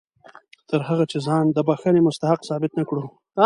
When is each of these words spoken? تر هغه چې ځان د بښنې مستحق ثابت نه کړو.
تر 0.69 0.79
هغه 0.87 1.03
چې 1.11 1.17
ځان 1.27 1.45
د 1.51 1.57
بښنې 1.67 2.01
مستحق 2.07 2.41
ثابت 2.49 2.71
نه 2.79 2.83
کړو. 2.89 3.05